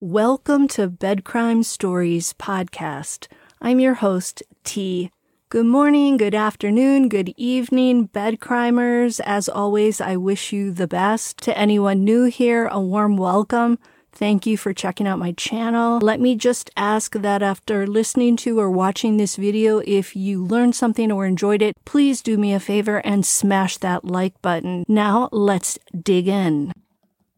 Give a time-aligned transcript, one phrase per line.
[0.00, 3.26] Welcome to Bed Crime Stories podcast.
[3.60, 5.10] I'm your host, T.
[5.48, 9.18] Good morning, good afternoon, good evening, bed crimers.
[9.20, 11.38] As always, I wish you the best.
[11.38, 13.78] To anyone new here, a warm welcome.
[14.16, 15.98] Thank you for checking out my channel.
[15.98, 20.76] Let me just ask that after listening to or watching this video, if you learned
[20.76, 24.84] something or enjoyed it, please do me a favor and smash that like button.
[24.86, 26.72] Now let's dig in.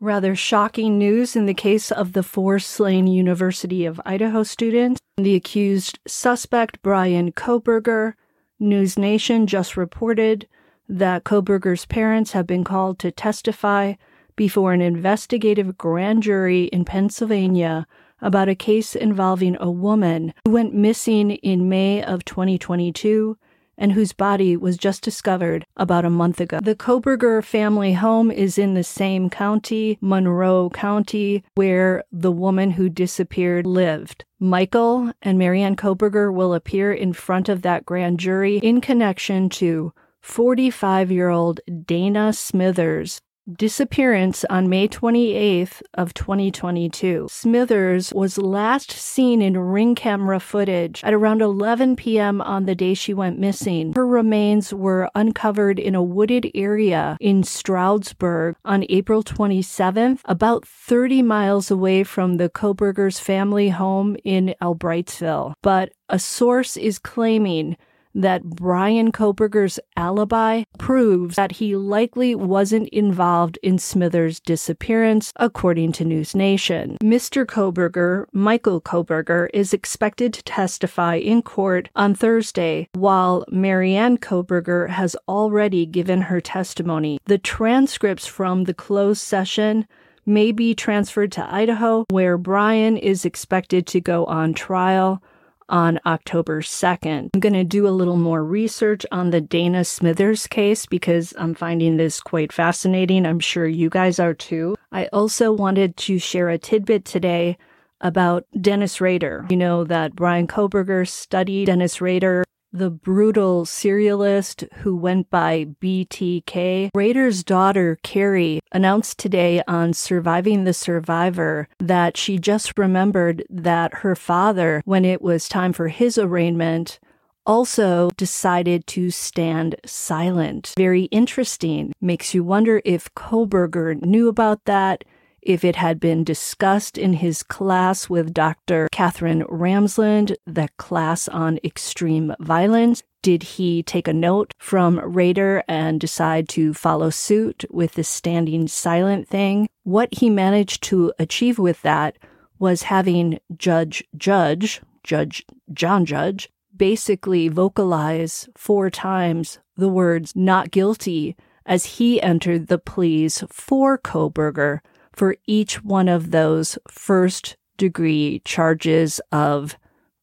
[0.00, 5.00] Rather shocking news in the case of the four slain University of Idaho students.
[5.16, 8.14] The accused suspect, Bryan Kohberger,
[8.58, 10.48] News Nation just reported
[10.88, 13.94] that Kohberger's parents have been called to testify
[14.36, 17.86] before an investigative grand jury in Pennsylvania
[18.20, 23.36] about a case involving a woman who went missing in May of 2022
[23.76, 26.60] and whose body was just discovered about a month ago.
[26.62, 32.88] The Kohberger family home is in the same county, Monroe County, where the woman who
[32.88, 34.24] disappeared lived.
[34.38, 39.92] Michael and Marianne Kohberger will appear in front of that grand jury in connection to
[40.20, 43.20] 45 year old Dana Smithers,
[43.52, 47.28] disappearance on May 28th of 2022.
[47.30, 52.40] Smithers was last seen in ring camera footage at around 11 p.m.
[52.40, 53.92] on the day she went missing.
[53.94, 61.22] Her remains were uncovered in a wooded area in Stroudsburg on April 27th, about 30
[61.22, 65.54] miles away from the Kohberger's family home in Albrightsville.
[65.62, 67.76] But a source is claiming
[68.14, 76.04] that Bryan Kohberger's alibi proves that he likely wasn't involved in Smithers' disappearance, according to
[76.04, 76.98] NewsNation.
[76.98, 77.44] Mr.
[77.44, 85.16] Kohberger, Michael Kohberger, is expected to testify in court on Thursday, while Marianne Kohberger has
[85.28, 87.18] already given her testimony.
[87.26, 89.86] The transcripts from the closed session
[90.26, 95.22] may be transferred to Idaho, where Bryan is expected to go on trial
[95.68, 97.30] on October 2nd.
[97.34, 101.54] I'm going to do a little more research on the Dana Smithers case because I'm
[101.54, 103.26] finding this quite fascinating.
[103.26, 104.76] I'm sure you guys are too.
[104.92, 107.56] I also wanted to share a tidbit today
[108.00, 109.46] about Dennis Rader.
[109.48, 116.90] You know that Bryan Kohberger studied Dennis Rader the brutal serialist who went by BTK.
[116.92, 124.16] Rader's daughter, Kerri, announced today on Surviving the Survivor that she just remembered that her
[124.16, 126.98] father, when it was time for his arraignment,
[127.46, 130.72] also decided to stand silent.
[130.76, 131.92] Very interesting.
[132.00, 135.04] Makes you wonder if Kohberger knew about that
[135.44, 138.88] if it had been discussed in his class with Dr.
[138.90, 143.02] Katherine Ramsland, the class on extreme violence.
[143.22, 148.68] Did he take a note from Rader and decide to follow suit with the standing
[148.68, 149.68] silent thing?
[149.82, 152.18] What he managed to achieve with that
[152.58, 161.36] was having Judge Judge, Judge John Judge, basically vocalize four times the words not guilty
[161.66, 164.80] as he entered the pleas for Kohberger
[165.14, 169.76] for each one of those first degree charges of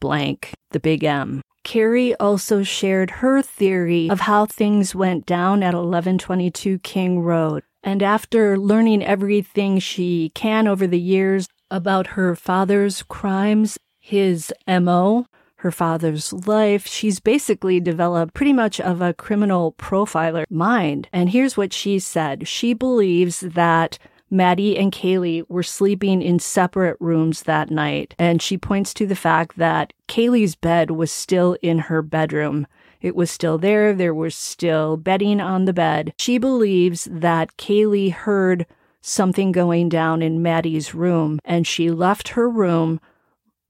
[0.00, 1.42] blank, the big M.
[1.64, 7.62] Kerri also shared her theory of how things went down at 1122 King Road.
[7.82, 15.26] And after learning everything she can over the years about her father's crimes, his MO,
[15.56, 21.08] her father's life, she's basically developed pretty much of a criminal profiler mind.
[21.12, 22.48] And here's what she said.
[22.48, 23.98] She believes that
[24.30, 29.16] Maddie and Kaylee were sleeping in separate rooms that night, and she points to the
[29.16, 32.66] fact that Kaylee's bed was still in her bedroom.
[33.00, 33.94] It was still there.
[33.94, 36.12] There was still bedding on the bed.
[36.18, 38.66] She believes that Kaylee heard
[39.00, 43.00] something going down in Maddie's room, and she left her room,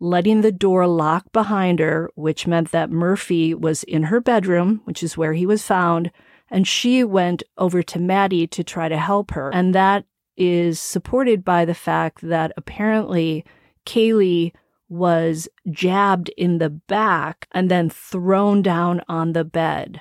[0.01, 5.03] letting the door lock behind her, which meant that Murphy was in her bedroom, which
[5.03, 6.11] is where he was found,
[6.51, 9.51] and she went over to Maddie to try to help her.
[9.53, 10.07] And that
[10.39, 13.45] is supported by the fact that apparently
[13.85, 14.53] Kaylee
[14.89, 20.01] was jabbed in the back and then thrown down on the bed.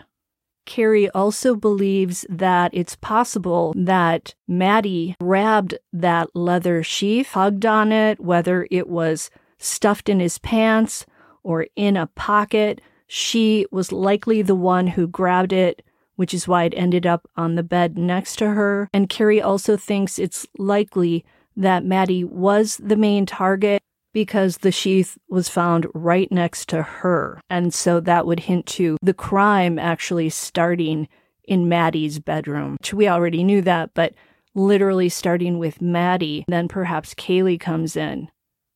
[0.65, 8.19] Kerri also believes that it's possible that Maddie grabbed that leather sheath, hugged on it,
[8.19, 11.05] whether it was stuffed in his pants
[11.41, 12.81] or in a pocket.
[13.07, 15.81] She was likely the one who grabbed it
[16.17, 18.89] which is why it ended up on the bed next to her.
[18.91, 21.23] And Kerri also thinks it's likely
[21.55, 23.81] that Maddie was the main target
[24.13, 27.39] because the sheath was found right next to her.
[27.49, 31.07] And so that would hint to the crime actually starting
[31.43, 32.77] in Maddie's bedroom.
[32.79, 34.13] Which we already knew that, but
[34.55, 38.27] literally starting with Maddie, then perhaps Kaylee comes in.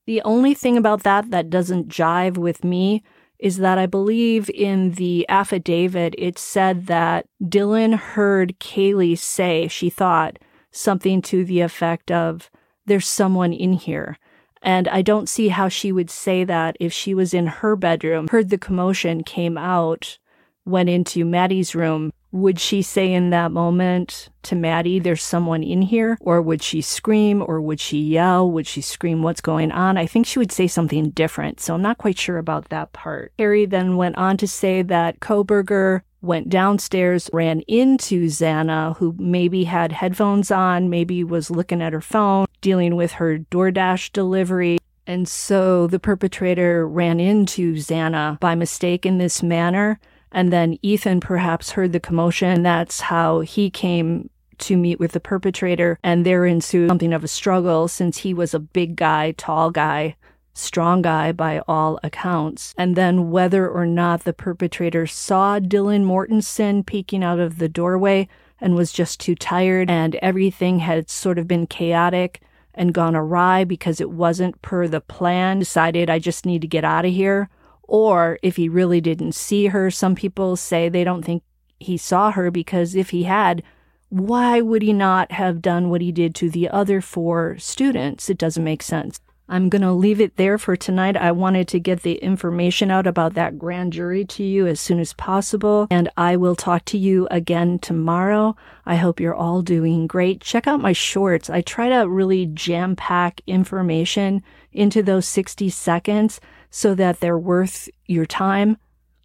[0.05, 3.03] The only thing about that that doesn't jive with me
[3.41, 9.89] is that I believe in the affidavit it said that Dylan heard Kaylee say she
[9.89, 10.37] thought
[10.69, 12.49] something to the effect of,
[12.85, 14.17] There's someone in here.
[14.61, 18.27] And I don't see how she would say that if she was in her bedroom,
[18.27, 20.19] heard the commotion, came out,
[20.63, 25.81] went into Maddie's room, would she say in that moment to Maddie, there's someone in
[25.81, 26.17] here?
[26.21, 27.43] Or would she scream?
[27.45, 28.49] Or would she yell?
[28.51, 29.97] Would she scream, what's going on?
[29.97, 31.59] I think she would say something different.
[31.59, 33.33] So I'm not quite sure about that part.
[33.37, 39.63] Harry then went on to say that Kohberger went downstairs, ran into Xana, who maybe
[39.63, 44.77] had headphones on, maybe was looking at her phone, dealing with her DoorDash delivery.
[45.07, 49.99] And so the perpetrator ran into Xana by mistake in this manner.
[50.31, 52.63] And then Ethan perhaps heard the commotion.
[52.63, 54.29] That's how he came
[54.59, 55.99] to meet with the perpetrator.
[56.03, 60.15] And there ensued something of a struggle since he was a big guy, tall guy,
[60.53, 62.73] strong guy by all accounts.
[62.77, 68.27] And then whether or not the perpetrator saw Dylan Mortensen peeking out of the doorway
[68.59, 72.41] and was just too tired and everything had sort of been chaotic
[72.73, 76.85] and gone awry because it wasn't per the plan, decided I just need to get
[76.85, 77.49] out of here
[77.91, 79.91] or if he really didn't see her.
[79.91, 81.43] Some people say they don't think
[81.77, 83.61] he saw her because if he had,
[84.07, 88.29] why would he not have done what he did to the other four students?
[88.29, 89.19] It doesn't make sense.
[89.49, 91.17] I'm going to leave it there for tonight.
[91.17, 95.01] I wanted to get the information out about that grand jury to you as soon
[95.01, 98.55] as possible, and I will talk to you again tomorrow.
[98.85, 100.39] I hope you're all doing great.
[100.39, 101.49] Check out my shorts.
[101.49, 104.41] I try to really jam pack information
[104.71, 106.39] into those 60 seconds
[106.71, 108.77] so that they're worth your time.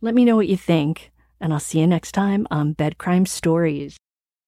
[0.02, 3.24] Let me know what you think, and I'll see you next time on Bed Crime
[3.24, 3.96] Stories.